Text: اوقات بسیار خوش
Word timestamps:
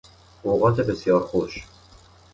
اوقات 0.43 0.81
بسیار 0.81 1.19
خوش 1.21 1.63